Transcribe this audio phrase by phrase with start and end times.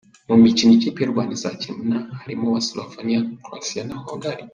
[0.29, 4.45] Mu mikino ikipe y’u Rwanda izakina harimo uwa Slovenia, Croatia na Hongiria.